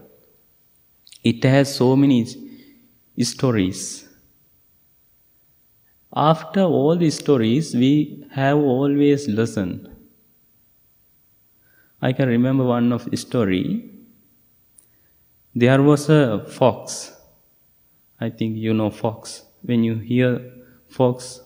It 1.22 1.44
has 1.44 1.74
so 1.74 1.96
many 1.96 2.26
stories. 3.22 4.08
After 6.14 6.62
all 6.62 6.96
the 6.96 7.10
stories, 7.10 7.74
we 7.74 8.24
have 8.32 8.56
always 8.58 9.28
listened. 9.28 9.88
I 12.02 12.12
can 12.12 12.28
remember 12.28 12.64
one 12.64 12.92
of 12.92 13.10
the 13.10 13.16
story. 13.16 13.90
There 15.54 15.82
was 15.82 16.08
a 16.08 16.44
fox. 16.48 17.12
I 18.20 18.30
think 18.30 18.56
you 18.56 18.72
know 18.74 18.90
fox. 18.90 19.44
When 19.62 19.84
you 19.84 19.96
hear 19.96 20.52
fox, 20.88 21.40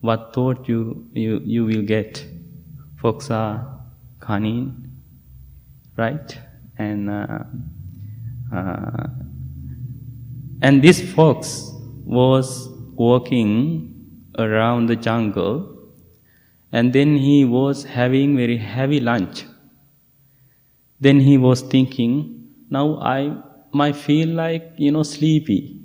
what 0.00 0.32
thought 0.34 0.68
you, 0.68 1.08
you, 1.12 1.40
you 1.44 1.64
will 1.64 1.82
get? 1.82 2.24
Fox 2.96 3.30
are 3.30 3.80
cunning, 4.20 4.92
right? 5.96 6.38
And 6.78 7.10
uh, 7.10 7.38
uh, 8.52 9.08
and 10.62 10.82
this 10.82 11.00
fox 11.12 11.70
was 12.04 12.68
walking 12.94 13.94
around 14.38 14.86
the 14.86 14.96
jungle, 14.96 15.78
and 16.72 16.92
then 16.92 17.16
he 17.16 17.44
was 17.44 17.84
having 17.84 18.36
very 18.36 18.56
heavy 18.56 19.00
lunch. 19.00 19.44
Then 21.00 21.20
he 21.20 21.38
was 21.38 21.60
thinking, 21.62 22.48
now 22.70 22.98
I 22.98 23.36
might 23.72 23.96
feel 23.96 24.28
like 24.28 24.72
you 24.76 24.92
know 24.92 25.02
sleepy. 25.02 25.80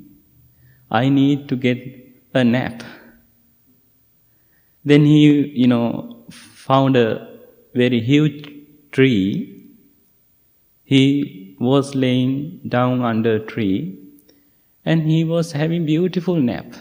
I 0.91 1.09
need 1.09 1.49
to 1.49 1.55
get 1.55 1.77
a 2.33 2.43
nap. 2.43 2.83
Then 4.83 5.05
he, 5.05 5.47
you 5.49 5.67
know, 5.67 6.25
found 6.31 6.95
a 6.95 7.37
very 7.75 7.99
huge 7.99 8.49
tree. 8.91 9.67
He 10.83 11.38
was 11.59 11.93
laying 11.93 12.61
down 12.67 13.01
under 13.03 13.35
a 13.35 13.45
tree 13.45 13.99
and 14.85 15.03
he 15.03 15.23
was 15.23 15.51
having 15.51 15.85
beautiful 15.85 16.35
nap. 16.35 16.73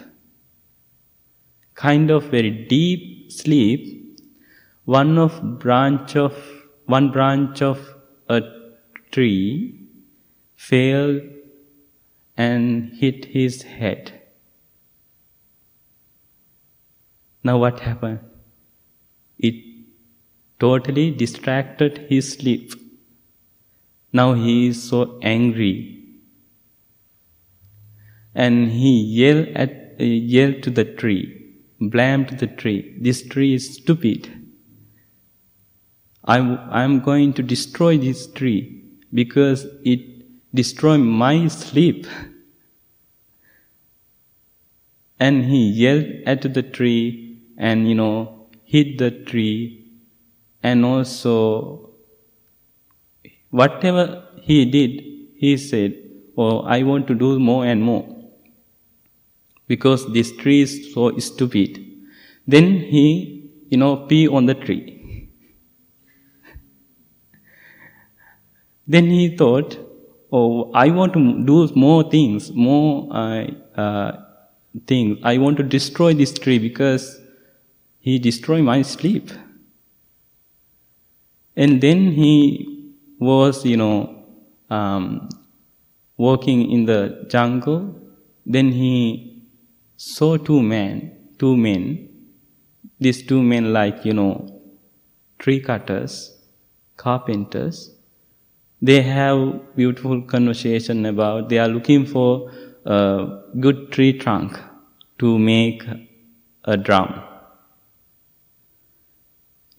Kind 1.74 2.10
of 2.10 2.24
very 2.24 2.50
deep 2.50 3.30
sleep 3.30 3.98
one 4.84 5.18
of 5.18 5.58
branch 5.58 6.16
of 6.16 6.34
one 6.86 7.10
branch 7.10 7.60
of 7.60 7.78
a 8.28 8.40
tree 9.10 9.86
fell 10.56 11.20
and 12.36 12.94
hit 12.94 13.26
his 13.26 13.62
head. 13.62 14.12
Now 17.44 17.58
what 17.58 17.80
happened? 17.80 18.20
It 19.38 19.56
totally 20.58 21.10
distracted 21.10 22.06
his 22.08 22.32
sleep 22.32 22.72
now 24.12 24.34
he 24.34 24.68
is 24.68 24.82
so 24.88 25.18
angry. 25.22 26.04
And 28.34 28.70
he 28.70 29.00
yelled, 29.02 29.48
at, 29.48 29.96
uh, 30.00 30.04
yelled 30.04 30.62
to 30.62 30.70
the 30.70 30.84
tree, 30.84 31.56
blamed 31.80 32.38
the 32.38 32.46
tree. 32.46 32.96
This 33.00 33.22
tree 33.22 33.54
is 33.54 33.74
stupid. 33.74 34.32
I'm, 36.24 36.58
I'm 36.70 37.00
going 37.00 37.32
to 37.34 37.42
destroy 37.42 37.98
this 37.98 38.26
tree 38.26 38.84
because 39.12 39.66
it 39.84 40.00
destroyed 40.54 41.00
my 41.00 41.48
sleep. 41.48 42.06
and 45.20 45.44
he 45.44 45.68
yelled 45.68 46.06
at 46.26 46.42
the 46.54 46.62
tree 46.62 47.42
and, 47.56 47.88
you 47.88 47.94
know, 47.94 48.46
hit 48.64 48.98
the 48.98 49.10
tree 49.10 49.78
and 50.62 50.84
also 50.84 51.87
Whatever 53.50 54.24
he 54.42 54.64
did, 54.64 55.02
he 55.36 55.56
said, 55.56 55.96
Oh, 56.36 56.60
I 56.60 56.82
want 56.82 57.06
to 57.08 57.14
do 57.14 57.38
more 57.38 57.64
and 57.66 57.82
more. 57.82 58.06
Because 59.66 60.10
this 60.12 60.32
tree 60.36 60.62
is 60.62 60.92
so 60.94 61.16
stupid. 61.18 61.84
Then 62.46 62.78
he, 62.78 63.50
you 63.70 63.78
know, 63.78 63.96
pee 64.06 64.28
on 64.28 64.46
the 64.46 64.54
tree. 64.54 64.98
then 68.88 69.10
he 69.10 69.36
thought, 69.36 69.78
Oh, 70.30 70.70
I 70.72 70.90
want 70.90 71.14
to 71.14 71.44
do 71.44 71.68
more 71.74 72.10
things, 72.10 72.52
more 72.52 73.08
uh, 73.10 73.46
uh, 73.74 74.12
things. 74.86 75.18
I 75.22 75.38
want 75.38 75.56
to 75.56 75.62
destroy 75.62 76.12
this 76.12 76.32
tree 76.32 76.58
because 76.58 77.18
he 77.98 78.18
destroyed 78.18 78.64
my 78.64 78.82
sleep. 78.82 79.30
And 81.56 81.80
then 81.80 82.12
he 82.12 82.67
was, 83.18 83.64
you 83.64 83.76
know, 83.76 84.24
um, 84.70 85.28
walking 86.16 86.70
in 86.70 86.84
the 86.84 87.26
jungle. 87.28 87.94
Then 88.46 88.72
he 88.72 89.44
saw 89.96 90.36
two 90.36 90.62
men, 90.62 91.12
two 91.38 91.56
men. 91.56 92.08
These 93.00 93.26
two 93.26 93.42
men, 93.42 93.72
like, 93.72 94.04
you 94.04 94.14
know, 94.14 94.60
tree 95.38 95.60
cutters, 95.60 96.36
carpenters. 96.96 97.94
They 98.80 99.02
have 99.02 99.76
beautiful 99.76 100.22
conversation 100.22 101.06
about, 101.06 101.48
they 101.48 101.58
are 101.58 101.68
looking 101.68 102.06
for 102.06 102.52
a 102.84 103.40
good 103.60 103.92
tree 103.92 104.12
trunk 104.18 104.58
to 105.18 105.38
make 105.38 105.84
a 106.64 106.76
drum. 106.76 107.22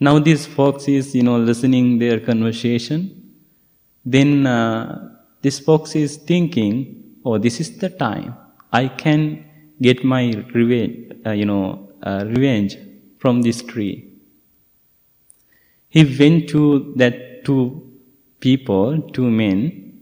Now 0.02 0.20
this 0.20 0.46
fox 0.46 0.88
is, 0.88 1.14
you 1.16 1.24
know, 1.24 1.38
listening 1.38 2.00
their 2.00 2.20
conversation 2.20 3.19
then 4.06 4.48
uh, 4.48 5.10
this 5.42 5.60
fox 5.60 5.96
is 5.96 6.18
thinking, 6.18 7.16
oh, 7.26 7.38
this 7.38 7.60
is 7.60 7.78
the 7.78 7.90
time 7.90 8.36
I 8.72 8.88
can 8.88 9.46
get 9.82 10.04
my 10.04 10.32
revenge, 10.54 11.12
uh, 11.26 11.32
you 11.32 11.46
know, 11.46 11.90
uh, 12.04 12.26
revenge 12.28 12.78
from 13.18 13.42
this 13.42 13.62
tree. 13.62 14.06
He 15.90 16.04
went 16.20 16.50
to 16.50 16.94
that 16.98 17.44
two 17.46 17.90
people, 18.40 19.02
two 19.02 19.30
men, 19.30 20.00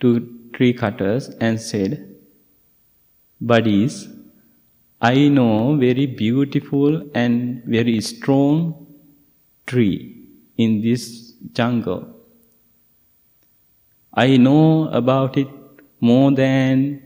two 0.00 0.38
tree 0.52 0.72
cutters, 0.72 1.28
and 1.40 1.60
said, 1.60 2.16
"Buddies, 3.40 4.08
I 5.00 5.28
know 5.28 5.76
very 5.76 6.06
beautiful 6.06 7.02
and 7.14 7.62
very 7.64 8.00
strong 8.00 8.86
tree 9.66 10.26
in 10.56 10.80
this 10.82 11.32
jungle." 11.52 12.19
I 14.12 14.36
know 14.36 14.88
about 14.88 15.36
it 15.36 15.48
more 16.00 16.30
than, 16.32 17.02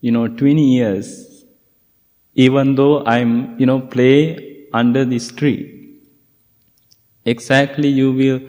you 0.00 0.12
know, 0.12 0.28
20 0.28 0.62
years, 0.62 1.44
even 2.34 2.74
though 2.74 3.04
I'm, 3.04 3.58
you 3.58 3.66
know, 3.66 3.80
play 3.80 4.66
under 4.72 5.04
this 5.04 5.30
tree. 5.32 5.98
Exactly 7.24 7.88
you 7.88 8.12
will, 8.12 8.40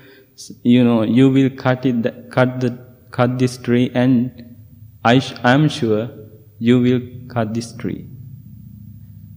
you 0.63 0.83
know, 0.83 1.03
you 1.03 1.29
will 1.29 1.49
cut 1.49 1.85
it, 1.85 2.31
cut 2.31 2.59
the, 2.59 2.77
cut 3.11 3.37
this 3.39 3.57
tree 3.57 3.91
and 3.93 4.55
I, 5.03 5.21
I'm 5.43 5.69
sure 5.69 6.09
you 6.59 6.79
will 6.79 7.01
cut 7.29 7.53
this 7.53 7.75
tree. 7.75 8.07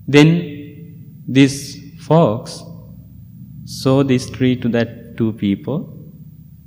Then 0.06 1.24
this 1.26 1.78
fox 2.00 2.62
saw 3.64 4.04
this 4.04 4.30
tree 4.30 4.56
to 4.56 4.68
that 4.68 5.16
two 5.16 5.32
people. 5.32 5.95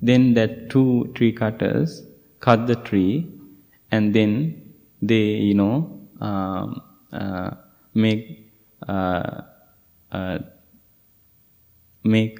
Then 0.02 0.34
that 0.36 0.70
two 0.70 1.12
tree 1.16 1.34
cutters 1.34 2.04
cut 2.39 2.68
the 2.68 2.76
tree, 2.76 3.28
and 3.91 4.14
then 4.14 4.74
they, 5.02 5.24
you 5.50 5.54
know, 5.56 6.00
um, 6.22 6.82
uh, 7.12 7.52
make 7.93 8.54
uh, 8.88 9.41
uh, 10.12 10.39
make 12.04 12.39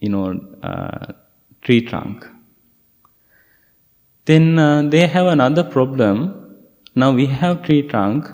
you 0.00 0.08
know 0.08 0.40
uh, 0.62 1.12
tree 1.62 1.82
trunk. 1.82 2.26
Then 4.24 4.58
uh, 4.58 4.82
they 4.82 5.06
have 5.06 5.26
another 5.26 5.64
problem. 5.64 6.36
Now 6.94 7.12
we 7.12 7.26
have 7.26 7.62
tree 7.62 7.82
trunk, 7.82 8.28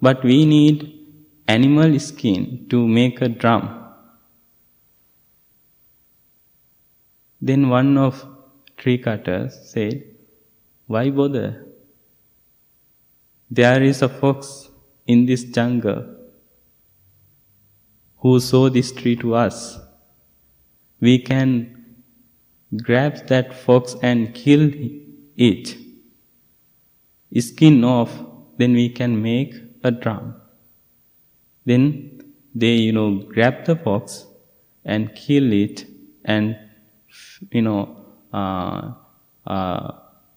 but 0.00 0.22
we 0.22 0.44
need 0.44 0.94
animal 1.46 1.98
skin 1.98 2.66
to 2.68 2.86
make 2.86 3.20
a 3.22 3.28
drum. 3.28 3.87
Then 7.40 7.68
one 7.68 7.96
of 7.96 8.26
tree 8.76 8.98
cutters 8.98 9.58
said, 9.70 10.02
Why 10.86 11.10
bother? 11.10 11.66
There 13.50 13.82
is 13.82 14.02
a 14.02 14.08
fox 14.08 14.70
in 15.06 15.26
this 15.26 15.44
jungle 15.44 16.16
who 18.18 18.40
saw 18.40 18.68
this 18.68 18.92
tree 18.92 19.16
to 19.16 19.34
us. 19.34 19.78
We 21.00 21.18
can 21.20 21.78
grab 22.82 23.26
that 23.28 23.54
fox 23.54 23.96
and 24.02 24.34
kill 24.34 24.70
it, 25.36 25.76
skin 27.40 27.84
off, 27.84 28.12
then 28.58 28.72
we 28.72 28.88
can 28.88 29.22
make 29.22 29.54
a 29.84 29.90
drum. 29.90 30.34
Then 31.64 32.34
they, 32.54 32.74
you 32.74 32.92
know, 32.92 33.20
grab 33.20 33.64
the 33.64 33.76
fox 33.76 34.26
and 34.84 35.14
kill 35.14 35.52
it 35.52 35.86
and, 36.24 36.58
you 37.50 37.62
know, 37.62 37.96
uh, 38.32 38.92
uh, 39.46 39.92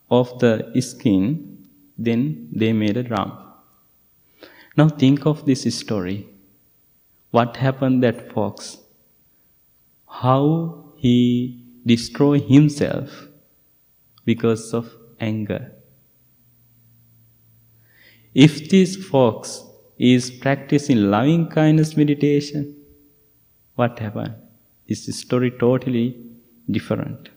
of 0.10 0.40
the 0.40 0.72
skin, 0.82 1.68
then 1.98 2.50
they 2.52 2.74
made 2.74 2.98
a 2.98 3.04
drum. 3.04 3.38
Now 4.78 4.90
think 4.90 5.26
of 5.26 5.46
this 5.46 5.64
story. 5.76 6.28
What 7.32 7.58
happened 7.58 8.04
that 8.04 8.32
fox? 8.32 8.78
How 10.08 10.94
he 10.98 11.64
destroyed 11.86 12.44
himself 12.44 13.28
because 14.26 14.74
of 14.74 14.94
anger. 15.20 15.72
If 18.34 18.70
this 18.70 18.96
fox 18.96 19.64
is 19.98 20.32
practicing 20.32 21.10
loving 21.12 21.48
kindness 21.48 21.98
meditation, 21.98 22.76
what 23.76 24.00
happened? 24.00 24.36
Is 24.88 25.06
the 25.06 25.14
story 25.14 25.52
totally 25.52 26.31
different? 26.72 27.30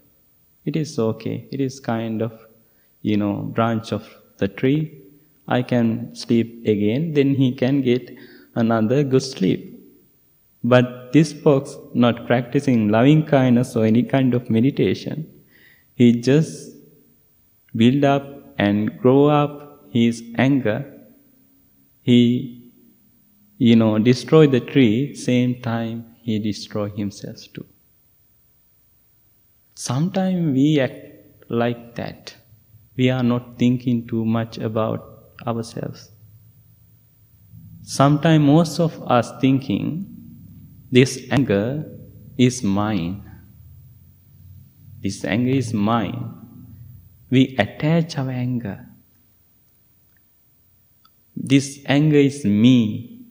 It 0.65 0.77
is 0.77 0.99
okay. 0.99 1.49
It 1.51 1.61
is 1.61 1.81
kind 1.81 2.23
of, 2.23 2.33
you 3.03 3.17
know, 3.17 3.35
branch 3.55 3.93
of 3.93 4.09
the 4.39 4.49
tree. 4.49 5.01
I 5.47 5.63
can 5.63 6.15
sleep 6.15 6.67
again, 6.67 7.13
then 7.13 7.35
he 7.35 7.53
can 7.53 7.83
get 7.83 8.17
another 8.55 9.03
good 9.05 9.23
sleep. 9.23 9.71
But 10.63 11.13
this 11.13 11.33
fox 11.33 11.77
not 11.93 12.27
practicing 12.27 12.89
loving 12.89 13.27
kindness 13.27 13.77
or 13.77 13.85
any 13.85 14.03
kind 14.03 14.33
of 14.33 14.49
meditation, 14.49 15.31
he 15.95 16.21
just 16.21 16.73
build 17.77 18.05
up 18.05 18.55
and 18.59 18.99
grow 18.99 19.27
up 19.27 19.85
his 19.91 20.23
anger. 20.39 20.91
He, 22.01 22.73
you 23.59 23.77
know, 23.77 23.99
destroy 23.99 24.47
the 24.47 24.61
tree, 24.61 25.15
same 25.15 25.61
time 25.61 26.17
he 26.23 26.39
destroy 26.39 26.89
himself 26.89 27.41
too. 27.53 27.67
Sometimes 29.85 30.55
we 30.55 30.81
act 30.81 31.45
like 31.51 31.95
that. 31.97 32.35
We 32.97 33.11
are 33.11 33.23
not 33.23 33.59
thinking 33.59 34.07
too 34.07 34.25
much 34.25 34.57
about 34.57 35.35
ourselves. 35.47 36.11
Sometimes 37.83 38.43
most 38.43 38.81
of 38.81 38.95
us 39.03 39.31
thinking 39.43 40.07
this 40.91 41.29
anger 41.31 41.85
is 42.39 42.63
mine. 42.63 43.31
This 45.03 45.23
anger 45.23 45.53
is 45.53 45.75
mine. 45.75 46.33
We 47.29 47.55
attach 47.59 48.17
our 48.17 48.31
anger. 48.31 48.89
This 51.37 51.81
anger 51.85 52.25
is 52.31 52.43
me. 52.47 53.27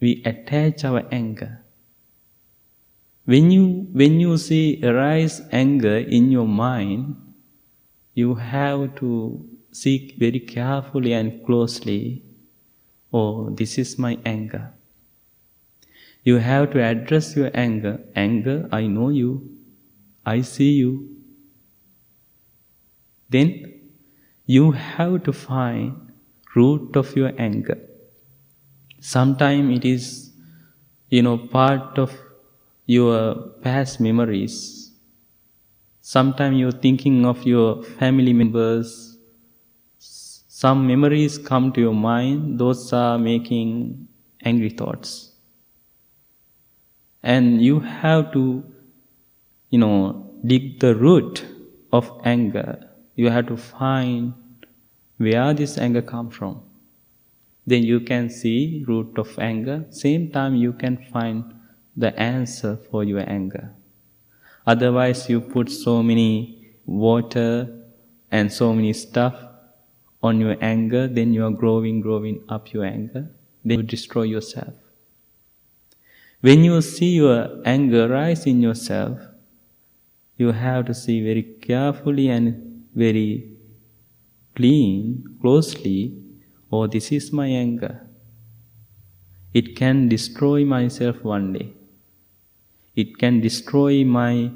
We 0.00 0.20
attach 0.24 0.84
our 0.84 1.06
anger. 1.12 1.61
When 3.24 3.50
you, 3.50 3.88
when 3.92 4.18
you 4.18 4.36
see 4.36 4.80
arise 4.82 5.40
anger 5.52 5.96
in 5.96 6.30
your 6.30 6.46
mind, 6.46 7.16
you 8.14 8.34
have 8.34 8.96
to 8.96 9.48
seek 9.70 10.16
very 10.18 10.40
carefully 10.40 11.12
and 11.12 11.44
closely, 11.46 12.22
oh, 13.12 13.50
this 13.50 13.78
is 13.78 13.98
my 13.98 14.18
anger. 14.24 14.72
You 16.24 16.36
have 16.38 16.72
to 16.72 16.82
address 16.82 17.34
your 17.36 17.50
anger. 17.54 18.00
Anger, 18.14 18.68
I 18.72 18.86
know 18.86 19.08
you. 19.08 19.50
I 20.24 20.42
see 20.42 20.72
you. 20.72 21.16
Then 23.28 23.80
you 24.46 24.72
have 24.72 25.24
to 25.24 25.32
find 25.32 26.12
root 26.54 26.96
of 26.96 27.16
your 27.16 27.32
anger. 27.38 27.78
Sometimes 29.00 29.78
it 29.78 29.84
is, 29.84 30.32
you 31.08 31.22
know, 31.22 31.38
part 31.38 31.98
of 31.98 32.12
your 32.92 33.34
past 33.62 34.00
memories. 34.00 34.92
Sometimes 36.00 36.58
you're 36.58 36.78
thinking 36.86 37.24
of 37.24 37.44
your 37.46 37.82
family 37.82 38.32
members. 38.32 39.16
Some 39.98 40.86
memories 40.86 41.38
come 41.38 41.72
to 41.72 41.80
your 41.80 41.94
mind, 41.94 42.58
those 42.58 42.92
are 42.92 43.18
making 43.18 44.08
angry 44.44 44.70
thoughts. 44.70 45.32
And 47.22 47.62
you 47.62 47.80
have 47.80 48.32
to, 48.32 48.64
you 49.70 49.78
know, 49.78 50.30
dig 50.44 50.80
the 50.80 50.94
root 50.94 51.44
of 51.92 52.10
anger. 52.24 52.90
You 53.14 53.30
have 53.30 53.46
to 53.46 53.56
find 53.56 54.34
where 55.16 55.54
this 55.54 55.78
anger 55.78 56.02
come 56.02 56.30
from. 56.30 56.62
Then 57.66 57.84
you 57.84 58.00
can 58.00 58.28
see 58.28 58.84
root 58.88 59.18
of 59.18 59.38
anger. 59.38 59.84
Same 59.90 60.30
time 60.30 60.56
you 60.56 60.72
can 60.72 60.96
find 61.12 61.44
the 61.96 62.18
answer 62.18 62.78
for 62.90 63.04
your 63.04 63.28
anger. 63.28 63.72
Otherwise, 64.66 65.28
you 65.28 65.40
put 65.40 65.70
so 65.70 66.02
many 66.02 66.68
water 66.86 67.68
and 68.30 68.52
so 68.52 68.72
many 68.72 68.92
stuff 68.92 69.34
on 70.22 70.40
your 70.40 70.56
anger, 70.60 71.08
then 71.08 71.34
you 71.34 71.44
are 71.44 71.50
growing, 71.50 72.00
growing 72.00 72.42
up 72.48 72.72
your 72.72 72.84
anger, 72.84 73.28
then 73.64 73.80
you 73.80 73.82
destroy 73.82 74.22
yourself. 74.22 74.74
When 76.40 76.64
you 76.64 76.80
see 76.80 77.16
your 77.16 77.60
anger 77.64 78.08
rise 78.08 78.46
in 78.46 78.60
yourself, 78.60 79.18
you 80.36 80.52
have 80.52 80.86
to 80.86 80.94
see 80.94 81.22
very 81.22 81.42
carefully 81.42 82.28
and 82.28 82.86
very 82.94 83.52
clean, 84.54 85.24
closely, 85.40 86.18
oh, 86.70 86.86
this 86.86 87.12
is 87.12 87.32
my 87.32 87.46
anger. 87.46 88.06
It 89.52 89.76
can 89.76 90.08
destroy 90.08 90.64
myself 90.64 91.22
one 91.22 91.52
day. 91.52 91.74
It 92.94 93.18
can 93.18 93.40
destroy 93.40 94.04
my 94.04 94.50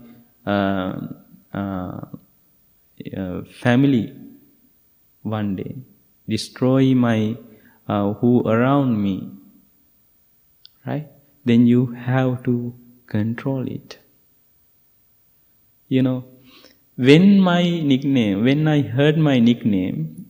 uh, 0.47 1.01
uh, 1.55 2.01
uh, 3.17 3.43
family 3.61 4.15
one 5.23 5.57
day, 5.57 5.77
destroy 6.29 6.95
my 6.95 7.37
uh, 7.89 8.13
who 8.15 8.47
around 8.49 9.03
me, 9.03 9.31
right? 10.87 11.09
Then 11.45 11.67
you 11.67 11.87
have 11.93 12.43
to 12.45 12.75
control 13.07 13.67
it. 13.67 13.99
You 15.89 16.03
know, 16.03 16.25
when 16.97 17.41
my 17.41 17.63
nickname, 17.63 18.45
when 18.45 18.67
I 18.67 18.83
heard 18.83 19.17
my 19.19 19.39
nickname, 19.39 20.27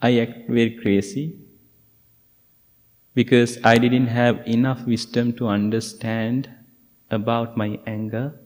I 0.00 0.18
act 0.18 0.48
very 0.48 0.76
crazy 0.76 1.38
because 3.14 3.58
I 3.64 3.78
didn't 3.78 4.08
have 4.08 4.46
enough 4.46 4.84
wisdom 4.86 5.32
to 5.34 5.48
understand 5.48 6.50
about 7.10 7.56
my 7.56 7.78
anger. 7.86 8.38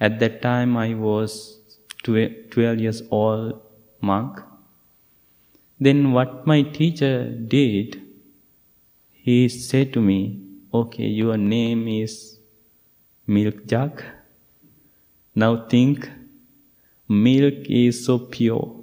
At 0.00 0.18
that 0.20 0.42
time, 0.42 0.76
I 0.76 0.94
was 0.94 1.60
12 2.04 2.78
years 2.78 3.02
old 3.10 3.60
monk. 4.00 4.40
Then, 5.78 6.12
what 6.12 6.46
my 6.46 6.62
teacher 6.62 7.30
did, 7.30 8.02
he 9.12 9.48
said 9.48 9.92
to 9.94 10.00
me, 10.00 10.40
Okay, 10.72 11.06
your 11.06 11.36
name 11.36 11.88
is 11.88 12.38
Milk 13.26 13.66
Jug. 13.66 14.02
Now 15.34 15.66
think, 15.68 16.08
milk 17.08 17.54
is 17.68 18.04
so 18.04 18.18
pure, 18.18 18.76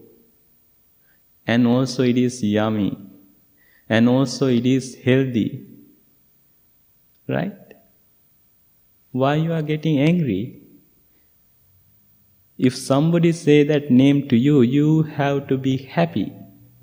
and 1.45 1.67
also 1.67 2.03
it 2.03 2.17
is 2.17 2.43
yummy. 2.43 2.97
and 3.89 4.09
also 4.09 4.47
it 4.47 4.65
is 4.65 4.95
healthy. 5.03 5.65
Right? 7.27 7.66
Why 9.19 9.35
you 9.35 9.51
are 9.53 9.61
getting 9.61 9.99
angry? 9.99 10.61
If 12.57 12.75
somebody 12.75 13.31
say 13.31 13.63
that 13.63 13.91
name 13.91 14.27
to 14.29 14.37
you, 14.37 14.61
you 14.61 15.03
have 15.03 15.47
to 15.47 15.57
be 15.57 15.77
happy 15.77 16.31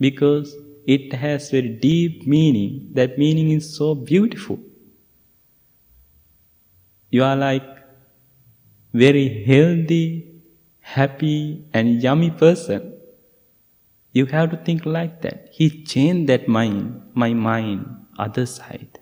because 0.00 0.54
it 0.86 1.12
has 1.12 1.50
very 1.50 1.68
deep 1.68 2.26
meaning. 2.26 2.88
That 2.92 3.18
meaning 3.18 3.50
is 3.50 3.76
so 3.76 3.94
beautiful. 3.94 4.58
You 7.10 7.24
are 7.24 7.36
like 7.36 7.68
very 8.92 9.44
healthy, 9.44 10.40
happy 10.80 11.64
and 11.72 12.02
yummy 12.02 12.30
person. 12.30 12.94
You 14.12 14.26
have 14.26 14.50
to 14.50 14.56
think 14.56 14.86
like 14.86 15.22
that. 15.22 15.50
He 15.52 15.84
changed 15.84 16.28
that 16.28 16.48
mind, 16.48 17.02
my 17.14 17.32
mind, 17.32 17.86
other 18.18 18.46
side. 18.46 19.00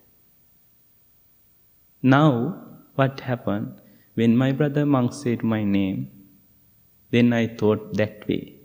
Now, 2.01 2.72
what 2.95 3.19
happened? 3.21 3.81
When 4.15 4.37
my 4.37 4.51
brother 4.51 4.85
monk 4.85 5.13
said 5.13 5.43
my 5.43 5.63
name, 5.63 6.11
then 7.11 7.33
I 7.33 7.47
thought 7.47 7.95
that 7.95 8.27
way. 8.27 8.55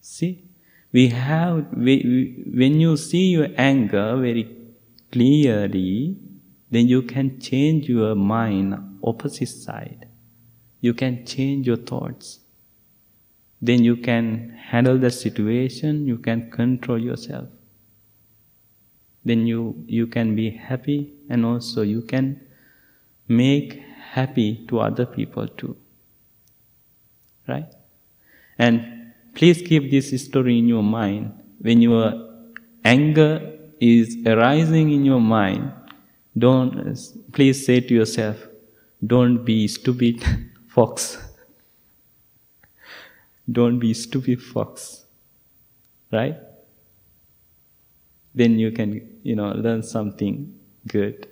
See, 0.00 0.44
we 0.92 1.08
have, 1.08 1.66
we, 1.76 2.44
when 2.54 2.80
you 2.80 2.96
see 2.96 3.26
your 3.28 3.48
anger 3.56 4.16
very 4.16 4.56
clearly, 5.10 6.16
then 6.70 6.88
you 6.88 7.02
can 7.02 7.40
change 7.40 7.88
your 7.88 8.14
mind 8.14 8.98
opposite 9.02 9.48
side. 9.48 10.08
You 10.80 10.94
can 10.94 11.24
change 11.24 11.66
your 11.66 11.76
thoughts 11.76 12.40
then 13.62 13.84
you 13.84 13.96
can 13.96 14.50
handle 14.58 14.98
the 14.98 15.10
situation, 15.10 16.04
you 16.04 16.18
can 16.18 16.50
control 16.50 16.98
yourself. 16.98 17.48
Then 19.24 19.46
you, 19.46 19.84
you 19.86 20.06
can 20.06 20.34
be 20.34 20.50
happy 20.50 21.12
and 21.28 21.44
also 21.44 21.82
you 21.82 22.02
can 22.02 22.40
make 23.28 23.82
happy 24.10 24.64
to 24.68 24.80
other 24.80 25.06
people 25.06 25.48
too. 25.48 25.76
Right? 27.46 27.72
And 28.58 29.12
please 29.34 29.62
keep 29.62 29.90
this 29.90 30.10
story 30.24 30.58
in 30.58 30.68
your 30.68 30.82
mind. 30.82 31.32
When 31.60 31.80
your 31.80 32.28
anger 32.84 33.58
is 33.80 34.16
arising 34.26 34.92
in 34.92 35.04
your 35.04 35.20
mind, 35.20 35.72
don't, 36.36 36.98
please 37.32 37.64
say 37.64 37.80
to 37.80 37.94
yourself, 37.94 38.36
don't 39.04 39.44
be 39.44 39.68
stupid 39.68 40.22
fox. 40.68 41.18
Don't 43.50 43.80
be 43.80 43.92
stupid 43.92 44.40
fox. 44.40 45.04
Right? 46.12 46.36
Then 48.34 48.58
you 48.58 48.70
can, 48.72 49.18
you 49.22 49.36
know, 49.36 49.52
learn 49.52 49.82
something 49.82 50.54
good. 50.86 51.28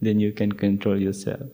Then 0.00 0.20
you 0.20 0.32
can 0.32 0.52
control 0.52 1.00
yourself. 1.00 1.48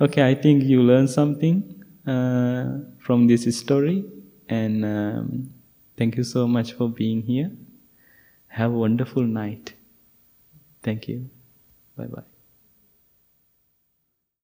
Okay, 0.00 0.28
I 0.28 0.34
think 0.34 0.62
you 0.64 0.82
learned 0.82 1.10
something 1.10 1.84
uh, 2.06 2.78
from 3.00 3.26
this 3.26 3.44
story, 3.58 4.04
and 4.48 4.84
um, 4.84 5.50
thank 5.96 6.16
you 6.16 6.22
so 6.22 6.46
much 6.46 6.72
for 6.74 6.88
being 6.88 7.22
here. 7.22 7.50
Have 8.48 8.72
a 8.72 8.78
wonderful 8.78 9.24
night. 9.24 9.74
Thank 10.82 11.08
you. 11.08 11.28
Bye 11.96 12.06
bye. 12.06 12.37